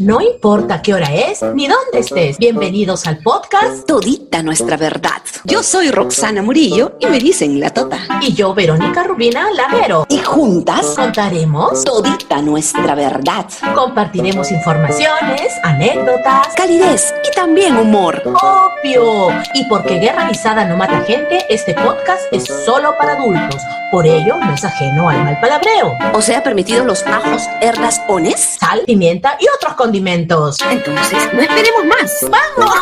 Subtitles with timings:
[0.00, 2.38] No importa qué hora es ni dónde estés.
[2.38, 5.22] Bienvenidos al podcast Todita nuestra verdad.
[5.44, 7.98] Yo soy Roxana Murillo y me dicen la Tota.
[8.20, 10.06] y yo, Verónica Rubina Lajero.
[10.08, 13.46] Y juntas, Contaremos, Todita nuestra verdad.
[13.76, 18.20] compartiremos informaciones, anécdotas, Calidez también humor.
[18.24, 19.28] obvio.
[19.54, 23.62] Y porque Guerra Avisada no mata gente, este podcast es solo para adultos.
[23.92, 25.96] Por ello, no es ajeno al mal palabreo.
[26.14, 28.58] O sea, permitido los ajos, herdas, ones.
[28.58, 30.56] Sal, pimienta y otros condimentos.
[30.68, 32.26] Entonces, no esperemos más.
[32.28, 32.74] ¡Vamos!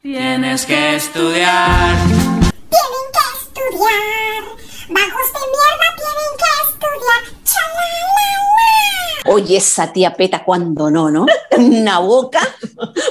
[0.00, 1.96] Tienes que estudiar.
[2.06, 4.44] tienen que estudiar.
[4.90, 7.35] Bajos de mierda tienen que estudiar.
[9.28, 11.26] Oye, esa tía peta cuando no, ¿no?
[11.58, 12.40] Una boca.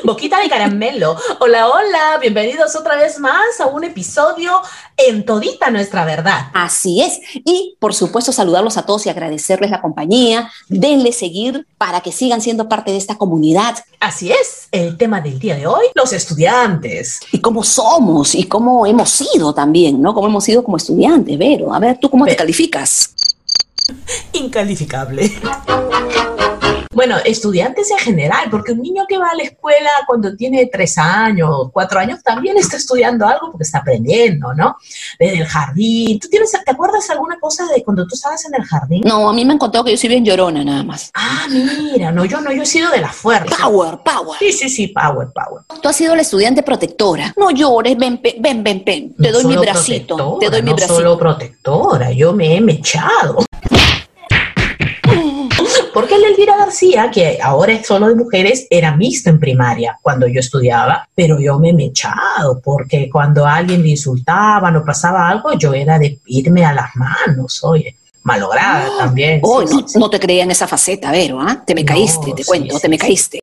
[0.03, 1.15] Boquita de caramelo.
[1.39, 2.17] Hola, hola.
[2.21, 4.61] Bienvenidos otra vez más a un episodio
[4.95, 6.47] en todita nuestra verdad.
[6.53, 7.19] Así es.
[7.33, 10.49] Y por supuesto, saludarlos a todos y agradecerles la compañía.
[10.69, 13.77] Denle seguir para que sigan siendo parte de esta comunidad.
[13.99, 17.19] Así es, el tema del día de hoy, los estudiantes.
[17.31, 20.13] Y cómo somos y cómo hemos sido también, ¿no?
[20.13, 21.73] Cómo hemos sido como estudiantes, Vero.
[21.73, 23.11] A ver, ¿tú cómo te calificas?
[24.33, 25.31] Incalificable.
[26.93, 30.97] Bueno, estudiantes en general, porque un niño que va a la escuela cuando tiene tres
[30.97, 34.77] años, cuatro años, también está estudiando algo porque está aprendiendo, ¿no?
[35.19, 36.17] Desde el jardín.
[36.21, 39.01] ¿Tú tienes, te acuerdas alguna cosa de cuando tú estabas en el jardín?
[39.05, 41.11] No, a mí me han contado que yo soy bien llorona nada más.
[41.15, 43.53] Ah, mira, no, yo no, yo he sido de la fuerza.
[43.57, 44.39] Power, power.
[44.39, 45.63] Sí, sí, sí, power, power.
[45.81, 47.33] Tú has sido la estudiante protectora.
[47.35, 49.13] No llores, ven, ven, ven, ven.
[49.15, 50.37] Te No doy mi bracito.
[50.39, 50.95] Te doy mi no bracito.
[50.95, 53.43] solo protectora, yo me he mechado.
[55.95, 60.27] Porque el Elvira García, que ahora es solo de mujeres, era mixto en primaria cuando
[60.27, 65.57] yo estudiaba, pero yo me he mechado porque cuando alguien me insultaba o pasaba algo,
[65.57, 69.39] yo era de irme a las manos, oye, malograda también.
[69.41, 69.99] Oh, sí, no, sí, sí.
[69.99, 71.63] no te creía en esa faceta, Vero, ¿ah?
[71.65, 73.39] Te me No, caíste, te sí, cuento, te me caíste.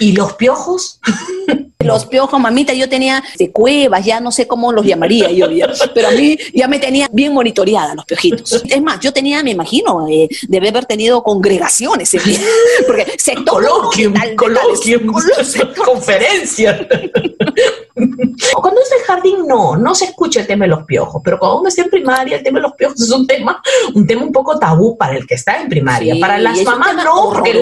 [0.00, 0.98] ¿Y los piojos?
[1.84, 5.66] Los piojos, mamita, yo tenía de cuevas, ya no sé cómo los llamaría yo, ya,
[5.94, 8.62] pero a mí ya me tenía bien monitoreada los piojitos.
[8.68, 12.20] Es más, yo tenía, me imagino, eh, debe haber tenido congregaciones, en
[12.86, 16.86] porque sector Coloquium, tal, coloquium, tales- conferencia.
[18.54, 21.60] Cuando es el jardín, no, no se escucha el tema de los piojos, pero cuando
[21.60, 23.60] uno está en primaria, el tema de los piojos es un tema,
[23.94, 26.14] un tema un poco tabú para el que está en primaria.
[26.14, 27.52] Sí, para las mamás no, porque,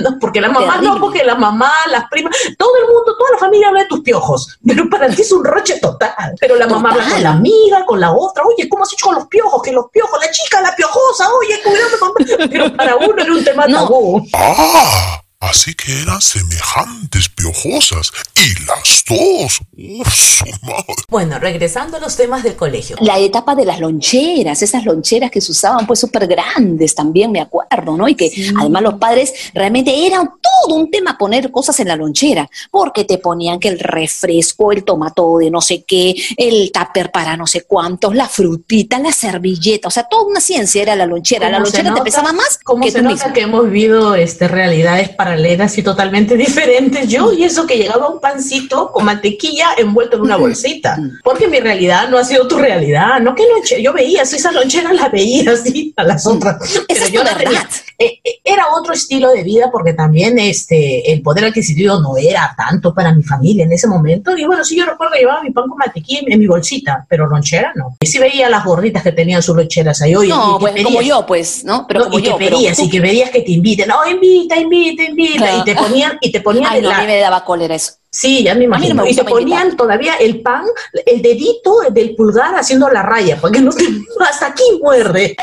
[0.00, 3.38] no, porque las mamás no, porque las mamás, las primas, todo el mundo, toda la
[3.44, 6.34] familia habla de tus piojos, pero para ti es un roche total.
[6.40, 9.14] Pero la mamá habla con la amiga, con la otra, oye, ¿cómo has hecho con
[9.16, 9.62] los piojos?
[9.62, 12.48] Que los piojos, la chica, la piojosa, oye, cuidado con...
[12.50, 13.78] Pero para uno era un tema No.
[13.84, 14.22] tabú.
[14.34, 18.12] Ah, así que eran semejantes piojosas.
[18.34, 19.60] Y las dos.
[19.76, 20.94] Uf, su madre.
[21.08, 22.96] Bueno, regresando a los temas del colegio.
[23.00, 27.40] La etapa de las loncheras, esas loncheras que se usaban pues súper grandes también, me
[27.40, 28.08] acuerdo, ¿no?
[28.08, 32.48] Y que además los padres realmente era todo un tema poner cosas en la lonchera,
[32.70, 37.36] porque te ponían que el refresco, el tomato de no sé qué, el tupper para
[37.36, 41.48] no sé cuántos, la frutita, la servilleta, o sea, toda una ciencia era la lonchera.
[41.50, 43.32] La ¿Cómo se lonchera te pesaba más ¿Cómo que se tú nota mismo.
[43.32, 47.08] que hemos vivido este, realidades paralelas y totalmente diferentes?
[47.08, 50.96] Yo y eso que llegaba un pancito con mantequilla envuelto en una bolsita.
[51.22, 53.20] Porque mi realidad no ha sido tu realidad.
[53.20, 56.56] No que lonche, yo veía esas loncheras las veía así a las otras.
[56.88, 57.50] Pero es yo tenía.
[57.50, 57.68] verdad.
[57.98, 62.52] Eh, eh, era otro estilo de vida porque también este el poder adquisitivo no era
[62.56, 64.36] tanto para mi familia en ese momento.
[64.36, 67.06] Y bueno, sí yo recuerdo que llevaba mi pan con mantequilla en, en mi bolsita,
[67.08, 67.96] pero lonchera no.
[68.00, 70.14] Y sí veía las gorditas que tenían sus loncheras ahí.
[70.14, 71.86] Oye, No, ¿y pues como yo, pues, ¿no?
[71.86, 73.88] Pero No, como y que yo, pero pedías, tú- y que pedías que te inviten,
[73.88, 75.58] no, invita, invita, invita, Claro.
[75.58, 77.92] y te ponían, y te ponían Ay, no, la- a mí me daba cólera eso.
[78.10, 79.76] sí, ya me a mí no imagino, me y te ponían invitar.
[79.76, 80.64] todavía el pan,
[81.06, 83.84] el dedito del pulgar haciendo la raya, para que no te,
[84.20, 85.36] hasta aquí muerde.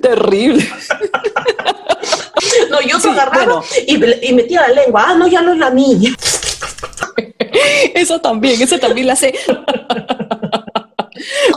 [0.00, 0.66] Terrible.
[2.70, 3.64] No, yo te Sí, agarraba bueno.
[3.86, 6.10] y, y metía la lengua, ah, no, ya no es la mía.
[7.94, 9.34] Eso también, eso también la sé.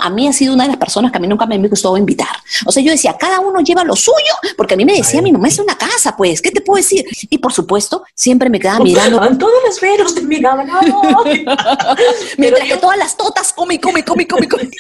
[0.05, 2.27] A mí ha sido una de las personas que a mí nunca me gustó invitar.
[2.65, 5.31] O sea, yo decía, cada uno lleva lo suyo, porque a mí me decía, mi
[5.31, 7.05] mamá es una casa, pues, ¿qué te puedo decir?
[7.29, 11.45] Y por supuesto, siempre me quedaba mirando, Todos los veros te miraban, ay.
[12.37, 14.69] mientras yo- que todas las totas come, come, come, come, come.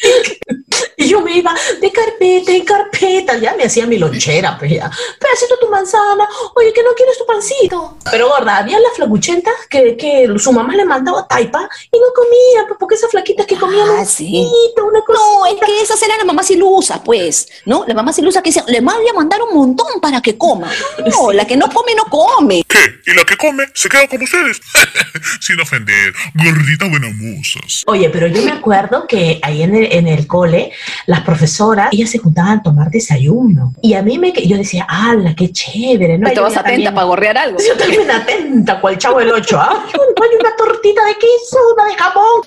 [0.97, 4.89] Y yo me iba de carpeta en carpeta, ya me hacía mi lonchera, pues ya.
[5.19, 7.97] Pedacito tu manzana, oye, que no quieres tu pancito.
[8.09, 12.67] Pero gorda, había la flacuchenta que, que su mamá le mandaba taipa y no comía,
[12.67, 14.25] pues porque esas flaquitas que comían Ah, un sí.
[14.25, 15.12] poquito, cosita, una cosita.
[15.13, 17.83] No, es que esas eran las mamás ilusas, pues, ¿no?
[17.87, 20.69] Las mamás ilusas que decían, le voy a mandar un montón para que coma.
[21.05, 22.63] No, la que no come, no come.
[22.67, 22.79] ¿Qué?
[23.05, 24.59] ¿Y la que come se queda como ustedes?
[25.41, 27.83] Sin ofender, gordita buena musas.
[27.87, 30.71] Oye, pero yo me acuerdo que ahí en el, en el cole,
[31.05, 33.73] las profesoras, ellas se juntaban a tomar desayuno.
[33.81, 36.17] Y a mí me, yo decía, ¡ala, qué chévere!
[36.17, 36.29] ¿no?
[36.29, 37.57] Te Yo vas ya atenta también- para gorrear algo.
[37.65, 39.85] Yo también atenta, cual chavo el 8, ¿ah?
[39.93, 42.41] Hay una tortita de queso, una de jamón.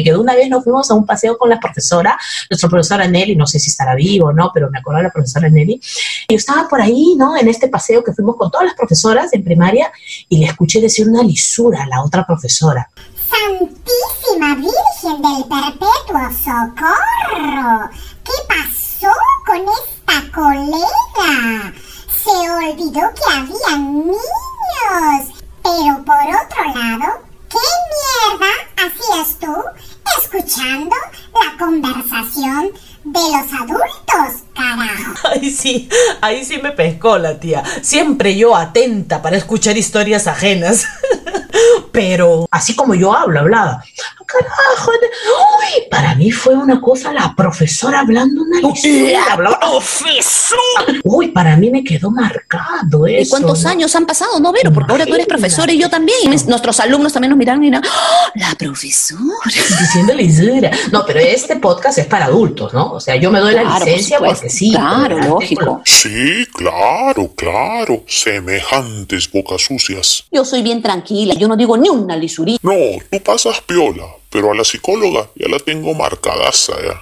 [0.00, 2.16] Que de una vez nos fuimos a un paseo con la profesora,
[2.48, 5.10] nuestra profesora Nelly, no sé si estará vivo o no, pero me acuerdo de la
[5.10, 5.80] profesora Nelly.
[6.28, 7.36] Y estaba por ahí, ¿no?
[7.36, 9.90] En este paseo que fuimos con todas las profesoras en primaria
[10.28, 12.88] y le escuché decir una lisura a la otra profesora.
[13.28, 17.90] Santísima Virgen del Perpetuo Socorro.
[18.24, 19.12] ¿Qué pasó
[19.44, 21.72] con esta colega?
[22.08, 24.14] Se olvidó que había niños.
[25.62, 27.27] Pero por otro lado,
[27.58, 29.54] ¿qué mierda hacías tú
[30.20, 30.96] escuchando
[31.32, 32.70] la conversación
[33.04, 35.14] de los adultos, carajo?
[35.32, 35.88] Ay, sí,
[36.20, 37.62] ahí sí me pescó la tía.
[37.82, 40.86] Siempre yo atenta para escuchar historias ajenas.
[41.98, 43.82] Pero así como yo hablo, hablaba.
[44.24, 49.24] Carajo, uy, para mí fue una cosa la profesora hablando una lisura.
[49.32, 49.58] hablaba,
[51.02, 53.20] Uy, para mí me quedó marcado eso.
[53.22, 53.70] ¿Y cuántos ¿no?
[53.70, 54.38] años han pasado?
[54.38, 56.18] No, Vero, porque ahora tú eres profesora y yo también.
[56.46, 59.22] Nuestros alumnos también nos miran y dirán, ¡Ah, la profesora.
[59.80, 60.70] Diciendo lisura.
[60.92, 62.92] No, pero este podcast es para adultos, ¿no?
[62.92, 64.70] O sea, yo me doy la Claro, licencia porque sí.
[64.70, 65.82] Claro, lógico.
[65.84, 68.04] Sí, claro, claro.
[68.06, 70.22] Semejantes bocas sucias.
[70.30, 72.60] Yo soy bien tranquila, yo no digo ni una lisurita.
[72.62, 72.74] No,
[73.10, 77.00] tú pasas piola, pero a la psicóloga ya la tengo marcadaza ya.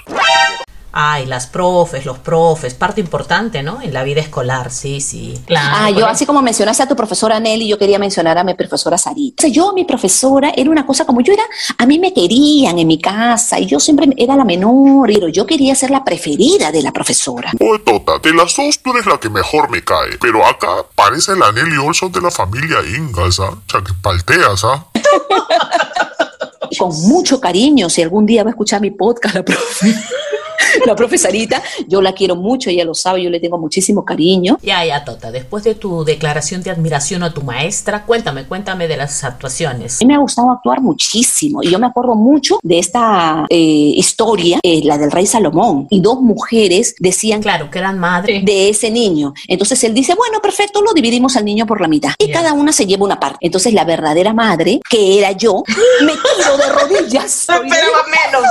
[0.98, 3.82] Ay, las profes, los profes, parte importante, ¿no?
[3.82, 5.38] En la vida escolar, sí, sí.
[5.44, 5.76] Claro.
[5.78, 8.96] Ah, yo así como mencionaste a tu profesora Nelly, yo quería mencionar a mi profesora
[8.96, 9.42] Sarita.
[9.42, 11.42] O sea, yo, mi profesora, era una cosa como yo era,
[11.76, 15.44] a mí me querían en mi casa y yo siempre era la menor, pero yo
[15.44, 17.52] quería ser la preferida de la profesora.
[17.60, 20.16] Oye, Tota, de las dos tú eres la que mejor me cae.
[20.18, 23.50] Pero acá parece la Nelly Olson de la familia Ingalls, ¿ah?
[23.50, 24.86] O sea, que palteas, ¿ah?
[26.78, 29.94] Con mucho cariño, si algún día va a escuchar mi podcast, la profe.
[30.86, 34.58] La profe Sarita, yo la quiero mucho, ella lo sabe, yo le tengo muchísimo cariño.
[34.62, 38.96] Ya, ya, Tota, después de tu declaración de admiración a tu maestra, cuéntame, cuéntame de
[38.96, 40.00] las actuaciones.
[40.00, 43.56] A mí me ha gustado actuar muchísimo y yo me acuerdo mucho de esta eh,
[43.58, 48.44] historia, eh, la del rey Salomón, y dos mujeres decían Claro, que eran madres.
[48.44, 49.32] de ese niño.
[49.48, 52.10] Entonces él dice, bueno, perfecto, lo dividimos al niño por la mitad.
[52.18, 53.38] Y cada una se lleva una parte.
[53.42, 55.62] Entonces la verdadera madre, que era yo,
[56.02, 57.46] me tiro de rodillas.
[57.62, 58.44] menos,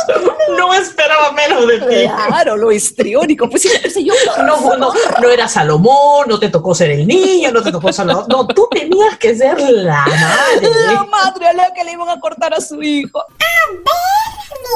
[0.58, 1.80] no esperaba menos de
[2.28, 3.50] Claro, lo histriónico.
[3.50, 3.70] Pues sí,
[4.06, 4.14] yo...
[4.44, 8.26] No, no, no era Salomón, no te tocó ser el niño, no te tocó Salomón.
[8.28, 10.70] No, tú tenías que ser la madre.
[10.88, 13.24] La madre a la que le iban a cortar a su hijo.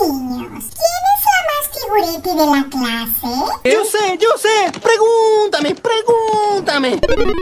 [0.02, 3.32] Niños, ¿quién es la más figuretti de la clase?
[3.64, 4.72] Yo sé, yo sé.
[4.80, 5.59] Pregúntame,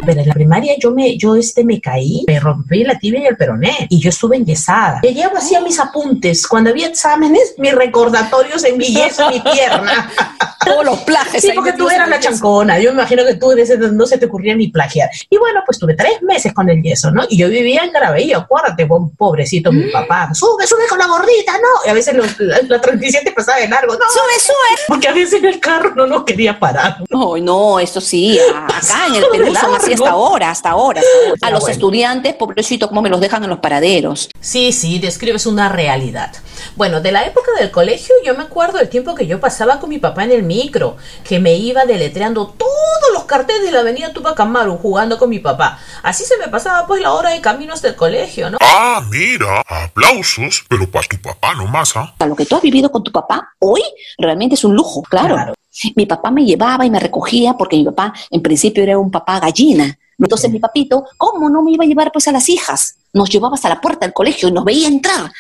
[0.06, 3.26] Pero en la primaria yo me, yo este me caí, me rompí la tibia y
[3.28, 5.02] el peroné y yo estuve enyesada.
[5.04, 6.48] Yo llevo así a mis apuntes.
[6.48, 10.12] Cuando había exámenes, mis recordatorios en mi yeso, mi pierna.
[10.68, 11.42] Todos los plajes.
[11.42, 12.80] Sí, porque tú eras en la chancona.
[12.80, 15.10] Yo me imagino que tú de ese no se te ocurría ni plagiar.
[15.30, 17.24] Y bueno, pues tuve tres meses con el yeso, ¿no?
[17.30, 20.30] Y yo vivía en Garabaía, acuérdate, po- pobrecito mi papá.
[20.34, 21.86] Sube, sube con la gordita, ¿no?
[21.86, 24.84] Y a veces los- la, la 37 pasaba de largo, no, Sube, sube.
[24.88, 26.98] porque a veces el carro no nos quería parar.
[27.10, 31.02] No, no, eso sí, acá en el Perú son así hasta ahora, hasta ahora.
[31.02, 31.74] A Ya, los bueno.
[31.74, 34.30] estudiantes, pobrecito, cómo me los dejan en los paraderos.
[34.40, 36.32] Sí, sí, describes una realidad.
[36.76, 39.90] Bueno, de la época del colegio yo me acuerdo del tiempo que yo pasaba con
[39.90, 44.14] mi papá en el micro, que me iba deletreando todos los carteles de la avenida
[44.14, 45.80] Tupac Amaru jugando con mi papá.
[46.04, 48.58] Así se me pasaba pues la hora de camino hasta el colegio, ¿no?
[48.62, 52.14] Ah, mira, aplausos, pero para tu papá nomás, ¿ah?
[52.18, 53.82] Sea, lo que tú has vivido con tu papá hoy
[54.18, 55.36] realmente es un lujo, claro.
[55.36, 55.54] Claro.
[55.96, 59.40] Mi papá me llevaba y me recogía porque mi papá en principio era un papá
[59.40, 59.98] gallina.
[60.20, 62.98] Entonces mi papito, ¿cómo no me iba a llevar pues a las hijas?
[63.14, 65.32] Nos llevaba hasta la puerta del colegio y nos veía entrar.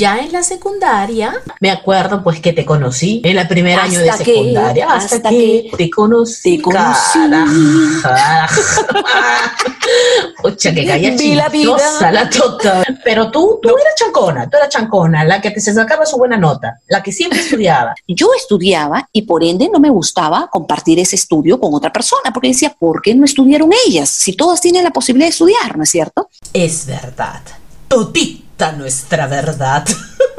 [0.00, 4.08] Ya en la secundaria, me acuerdo pues que te conocí en el primer año de
[4.08, 6.56] Hasta que- secundaria, hasta, hasta que, que te conocí.
[6.56, 7.18] te conocí.
[10.42, 11.76] Ocha, que calla Vi la vida.
[11.76, 12.82] chistosa la tota.
[13.04, 16.38] Pero tú, tú eras chancona, tú eras chancona, la que te se sacaba su buena
[16.38, 17.94] nota, la que siempre estudiaba.
[18.08, 22.48] Yo estudiaba y por ende no me gustaba compartir ese estudio con otra persona porque
[22.48, 24.08] decía, ¿por qué no estudiaron ellas?
[24.08, 26.30] Si todas tienen la posibilidad de estudiar, ¿no es cierto?
[26.54, 27.42] Es verdad,
[27.90, 29.84] todita nuestra verdad.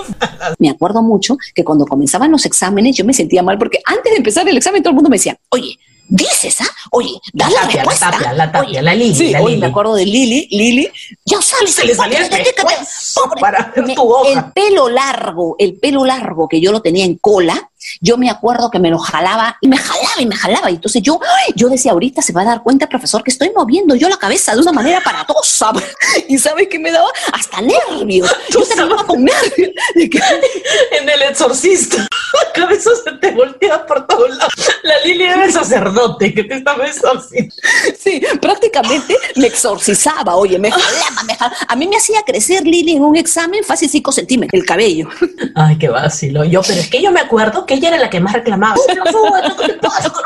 [0.57, 4.17] Me acuerdo mucho que cuando comenzaban los exámenes yo me sentía mal porque antes de
[4.17, 5.77] empezar el examen todo el mundo me decía, oye,
[6.13, 6.67] Dices, ¿ah?
[6.91, 8.11] Oye, da La la, tapia, la respuesta.
[8.11, 9.61] tapia, la tapia, Oye, la Lili, Sí, la oye, Lili.
[9.61, 10.89] me acuerdo de Lili, Lili.
[11.25, 14.29] Ya sabes, Se le salía el pobre, para ver Me- tu hoja.
[14.29, 18.69] El pelo largo, el pelo largo que yo lo tenía en cola, yo me acuerdo
[18.69, 20.71] que me lo jalaba y me jalaba y me jalaba.
[20.71, 21.19] Y entonces yo,
[21.55, 24.53] yo decía, ahorita se va a dar cuenta, profesor, que estoy moviendo yo la cabeza
[24.53, 25.71] de una manera aparatosa.
[26.27, 28.29] Y sabes que me daba hasta nervios.
[28.49, 29.71] Yo terminaba con nervios.
[30.91, 34.53] En el exorcista, la cabeza se te voltea por todos lados.
[34.83, 37.53] La Lili era el sacerdote que te estaba exorcizando.
[37.97, 41.57] Sí, prácticamente me exorcizaba, oye, me jalaba, me jalaba.
[41.67, 45.09] A mí me hacía crecer Lili en un examen fácil 5 centímetros, el cabello.
[45.55, 46.43] Ay, qué vacilo.
[46.45, 48.75] Yo, pero es que yo me acuerdo que ella era la que más reclamaba.
[48.87, 49.03] "Que no.
[49.03, 49.77] Que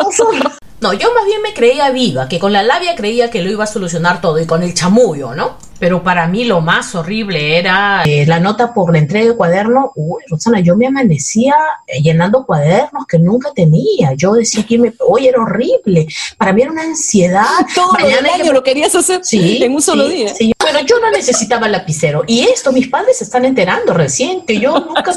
[0.03, 0.55] no suba".
[0.81, 3.63] No, yo más bien me creía viva, que con la labia creía que lo iba
[3.63, 5.57] a solucionar todo y con el chamullo, ¿no?
[5.79, 9.91] Pero para mí lo más horrible era eh, la nota por la entrega de cuaderno.
[9.95, 11.55] Uy, Rosana, yo me amanecía
[11.87, 14.13] eh, llenando cuadernos que nunca tenía.
[14.15, 16.07] Yo decía que me, oye, era horrible.
[16.37, 17.45] Para mí era una ansiedad.
[17.73, 20.33] Todo el Mañana que año lo querías hacer Sí, en un solo sí, día.
[20.35, 20.53] sí.
[20.57, 22.23] Pero yo no necesitaba lapicero.
[22.27, 25.13] Y esto, mis padres se están enterando recién, que yo nunca.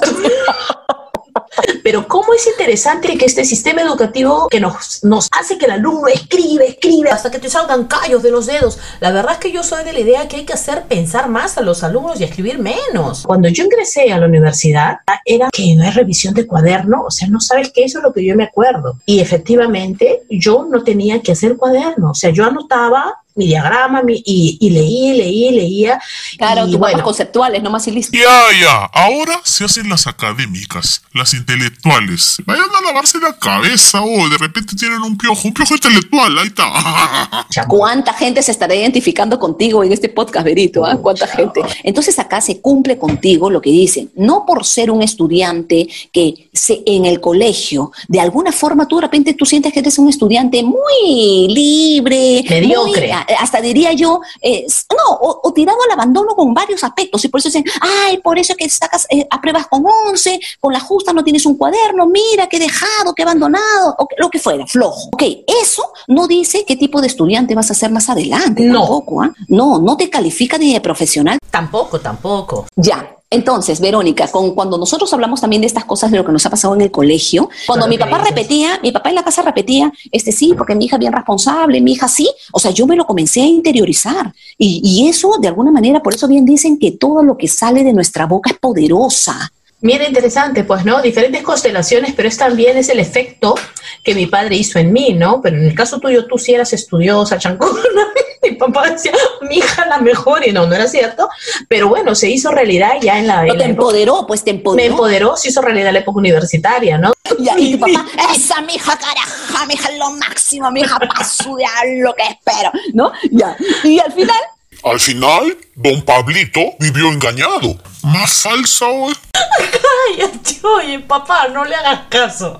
[1.82, 5.00] Pero cómo es interesante que este sistema educativo que nos,
[5.32, 8.78] hace que el alumno escribe, escribe, hasta que te salgan callos de los dedos.
[9.00, 11.58] La verdad es que yo soy de la idea que hay que hacer pensar más
[11.58, 13.24] a los alumnos y escribir menos.
[13.24, 17.28] Cuando yo ingresé a la universidad, era que no hay revisión de cuaderno, o sea,
[17.28, 18.98] no sabes qué es lo que yo me acuerdo.
[19.06, 24.22] Y efectivamente, yo no tenía que hacer cuaderno, o sea, yo anotaba mi diagrama mi-
[24.26, 26.00] y, y leí, leí, leía.
[26.36, 28.16] Claro, tus bueno, mapas conceptuales, no más y listo.
[28.16, 32.36] Ya, ya, ahora se hacen las académicas, las intelectuales.
[32.44, 36.48] Vayan a lavarse la cabeza, o de repente tienen un piojo, un piojo intelectual, ahí
[36.48, 36.66] está.
[37.68, 40.84] ¿Cuánta gente se estará identificando contigo en este podcast, Berito?
[40.84, 40.96] ah?
[41.00, 41.60] ¿Cuánta gente?
[41.84, 44.10] Entonces acá se cumple contigo lo que dicen.
[44.16, 49.02] No por ser un estudiante que se, en el colegio, de alguna forma tú de
[49.02, 53.00] repente tú sientes que eres un estudiante muy libre, Mediocre.
[53.02, 57.24] muy, a- hasta diría yo, eh, no, o, o tirado al abandono con varios aspectos.
[57.24, 60.72] Y por eso dicen, ay, por eso es que sacas, eh, apruebas con 11, con
[60.72, 64.38] la justa no tienes un cuaderno, mira, que dejado, que abandonado, o que- lo que
[64.38, 65.08] fuera, flojo.
[65.12, 65.22] Ok,
[65.62, 68.62] eso no dice qué tipo de estudiante vas a ser más adelante.
[68.64, 68.80] No.
[68.80, 69.30] Tampoco, ¿ah?
[69.48, 71.38] No, no te califica ni de profesional.
[71.50, 72.66] Tampoco, tampoco.
[72.76, 73.14] Ya.
[73.30, 76.50] Entonces, Verónica, con, cuando nosotros hablamos también de estas cosas de lo que nos ha
[76.50, 80.32] pasado en el colegio, cuando mi papá repetía, mi papá en la casa repetía, este
[80.32, 83.04] sí, porque mi hija es bien responsable, mi hija sí, o sea, yo me lo
[83.04, 84.32] comencé a interiorizar.
[84.56, 87.84] Y, y eso, de alguna manera, por eso bien dicen que todo lo que sale
[87.84, 89.52] de nuestra boca es poderosa.
[89.80, 91.00] Mira, interesante, pues, ¿no?
[91.00, 93.54] Diferentes constelaciones, pero es también es el efecto
[94.02, 95.40] que mi padre hizo en mí, ¿no?
[95.40, 97.80] Pero en el caso tuyo, tú sí eras estudiosa, chancona.
[98.42, 101.28] Mi papá decía, mi hija la mejor, y no, no era cierto.
[101.68, 104.42] Pero bueno, se hizo realidad ya en la, No en te la época- empoderó, pues
[104.44, 104.90] te Me empoderó.
[104.94, 107.12] empoderó, se hizo realidad la época universitaria, ¿no?
[107.40, 112.14] Ya, y tu papá, esa mija caraja, mija es lo máximo, mija para estudiar lo
[112.14, 113.12] que espero, ¿no?
[113.32, 113.56] Ya.
[113.84, 114.40] Y al final,
[114.84, 117.76] Al final, don Pablito vivió engañado.
[118.08, 119.14] Más falsa hoy.
[119.34, 120.30] Ay,
[120.62, 122.56] oye, papá, no le hagas caso.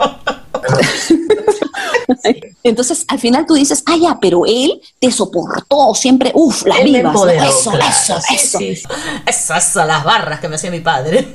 [2.63, 6.97] entonces al final tú dices, ah, ya, pero él te soportó siempre, uff, las Él
[6.97, 8.59] eso, claro, eso, sí, eso.
[8.59, 8.87] sí, sí.
[9.27, 11.33] Esas son las barras que me hacía mi padre.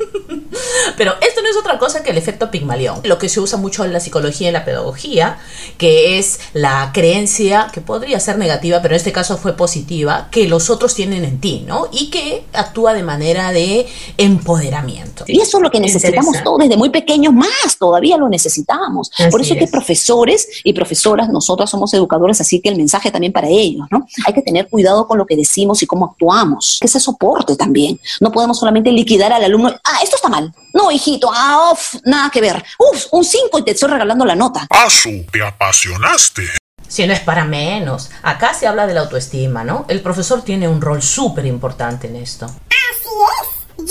[0.96, 3.94] Pero no es otra cosa que el efecto Pigmalión, lo que se usa mucho en
[3.94, 5.38] la psicología y en la pedagogía,
[5.78, 10.48] que es la creencia que podría ser negativa, pero en este caso fue positiva, que
[10.48, 11.88] los otros tienen en ti, ¿no?
[11.92, 15.26] Y que actúa de manera de empoderamiento.
[15.28, 19.12] Y eso es lo que necesitamos todos, desde muy pequeños más, todavía lo necesitamos.
[19.18, 19.72] Así Por eso es que es.
[19.72, 24.06] profesores y profesoras, nosotras somos educadores, así que el mensaje también para ellos, ¿no?
[24.26, 28.00] Hay que tener cuidado con lo que decimos y cómo actuamos, que ese soporte también.
[28.20, 30.54] No podemos solamente liquidar al alumno, ah, esto está mal.
[30.74, 32.64] No, hijito, ah, uf, nada que ver.
[32.78, 34.68] Uf, un 5 y te estoy regalando la nota.
[34.70, 36.44] Asu, te apasionaste.
[36.88, 38.12] Si no es para menos.
[38.22, 39.86] Acá se habla de la autoestima, ¿no?
[39.88, 42.46] El profesor tiene un rol súper importante en esto.
[42.46, 43.10] Así
[43.42, 43.48] es.
[43.78, 43.84] Yo,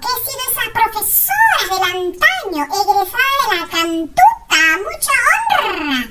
[0.00, 5.16] que he sido esa profesora del antaño, egresada de la cantuta, mucha
[5.68, 6.08] honra.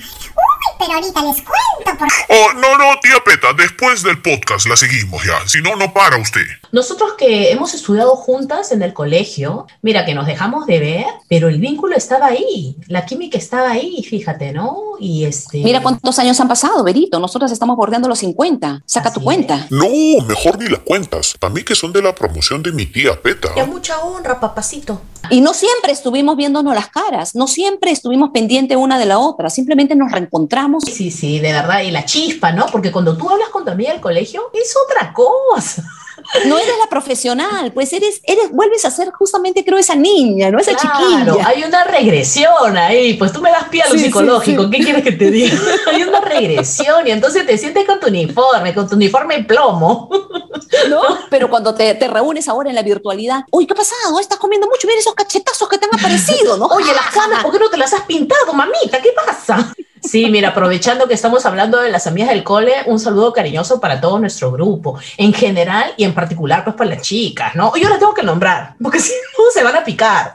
[0.86, 2.08] Pero ahorita les cuento por...
[2.28, 5.48] Oh, no, no, tía Peta, después del podcast la seguimos ya.
[5.48, 6.42] Si no, no para usted.
[6.74, 11.48] Nosotros que hemos estudiado juntas en el colegio, mira que nos dejamos de ver, pero
[11.48, 14.76] el vínculo estaba ahí, la química estaba ahí, fíjate, ¿no?
[15.00, 15.60] Y este...
[15.60, 17.18] Mira cuántos años han pasado, Berito.
[17.18, 18.84] Nosotras estamos bordeando los 50.
[18.86, 19.56] Saca Así tu cuenta.
[19.56, 19.72] es.
[19.72, 19.88] No,
[20.28, 21.36] mejor ni la cuentas.
[21.40, 23.50] Para mí que son de la promoción de mi tía Peta.
[23.56, 25.00] Ya mucha honra, papacito.
[25.30, 29.50] Y no siempre estuvimos viéndonos las caras, no siempre estuvimos pendientes una de la otra,
[29.50, 30.73] simplemente nos reencontramos.
[30.82, 32.66] Sí, sí, de verdad, y la chispa, ¿no?
[32.68, 35.84] Porque cuando tú hablas con tu amiga del colegio, es otra cosa.
[36.46, 40.60] no eres la profesional, pues eres, eres, vuelves a ser justamente, creo, esa niña, ¿no?
[40.60, 41.00] Esa Claro,
[41.34, 41.48] chiquilla.
[41.48, 44.70] hay una regresión ahí, pues tú me das pie a lo Sí, sí, psicológico, sí.
[44.70, 45.58] ¿qué quieres que te diga?
[45.92, 50.10] hay una regresión y entonces te sientes con tu uniforme, con tu uniforme plomo.
[50.90, 51.02] ¿no?
[51.30, 54.20] Pero cuando te, te reúnes ahora en la virtualidad, uy, ¿qué ha pasado?
[54.20, 56.66] Estás comiendo mucho, mira esos cachetazos que te han aparecido, ¿no?
[56.72, 59.02] Oye, las canas, ¿por qué no te las has pintado, mamita?
[59.02, 59.74] ¿Qué pasa?
[60.04, 64.02] Sí, mira, aprovechando que estamos hablando de las amigas del cole, un saludo cariñoso para
[64.02, 67.76] todo nuestro grupo, en general y en particular, pues para las chicas, ¿no?
[67.78, 70.34] Yo las tengo que nombrar, porque si no se van a picar.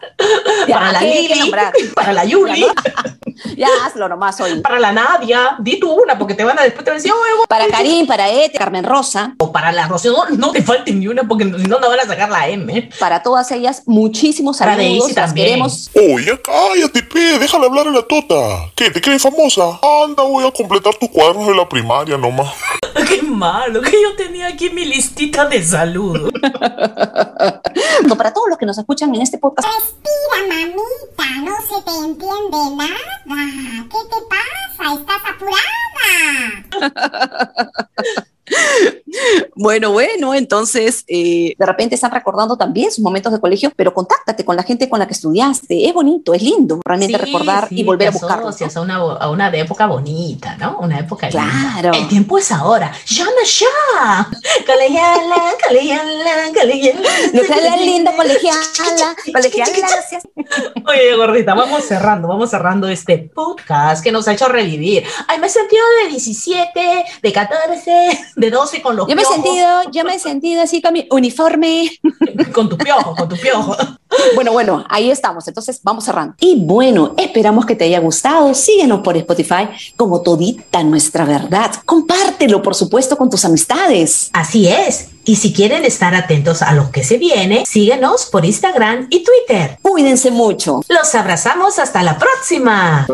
[0.66, 1.52] Ya, para la ¿qué hay que Lili,
[1.94, 2.66] para la Yuli,
[3.56, 4.60] Ya hazlo nomás hoy.
[4.60, 7.12] para la Nadia, di tú una, porque te van a después te van a decir,
[7.12, 10.92] "Oye, Para Karim, para Ete, Carmen Rosa, o para la Rocío, no, no te falte
[10.92, 12.90] ni una, porque si no, no van a sacar la M.
[12.98, 14.88] para todas ellas, muchísimos Para saludos.
[14.98, 15.46] Daisy Las también.
[15.46, 15.90] queremos.
[15.94, 18.70] Oye, cállate, pe, déjale hablar a la tota.
[18.74, 19.57] ¿Qué, te crees famosa?
[19.60, 22.54] Anda, voy a completar tus cuadernos de la primaria nomás.
[23.08, 26.30] Qué malo, que yo tenía aquí mi listita de salud.
[28.06, 31.90] No, para todos los que nos escuchan en este podcast, Respira, mamita, no se te
[31.90, 33.88] entiende nada.
[33.90, 34.94] ¿Qué te pasa?
[34.94, 35.64] ¿Estás apurada?
[39.60, 44.44] Bueno, bueno, entonces eh, de repente están recordando también sus momentos de colegio, pero contáctate
[44.44, 45.88] con la gente con la que estudiaste.
[45.88, 48.48] Es bonito, es lindo realmente Sí, recordar sí, y volver a buscarlo.
[48.48, 50.78] asocias a una, a una época bonita, ¿no?
[50.78, 51.42] Una época linda.
[51.72, 51.92] Claro.
[51.92, 52.92] El tiempo es ahora.
[53.06, 54.28] ¡Llama ya!
[54.64, 55.36] Colegiala,
[55.66, 57.08] colegiala, colegiala.
[57.32, 58.60] Colegiala linda, colegiala,
[59.32, 60.22] colegiala, gracias.
[60.86, 65.04] Oye, gordita, vamos cerrando, vamos cerrando este podcast que nos ha hecho revivir.
[65.26, 69.22] Ay, me he sentido de 17, de 14, de 12 con los Yo me.
[69.48, 71.90] Sentido, yo me he sentido así con mi uniforme.
[72.52, 73.76] Con tu piojo, con tu piojo.
[74.34, 75.46] Bueno, bueno, ahí estamos.
[75.46, 76.34] Entonces vamos cerrando.
[76.40, 78.52] Y bueno, esperamos que te haya gustado.
[78.54, 81.70] Síguenos por Spotify como todita nuestra verdad.
[81.84, 84.30] Compártelo, por supuesto, con tus amistades.
[84.32, 85.10] Así es.
[85.24, 89.78] Y si quieren estar atentos a lo que se viene, síguenos por Instagram y Twitter.
[89.82, 90.80] Cuídense mucho.
[90.88, 93.06] Los abrazamos hasta la próxima.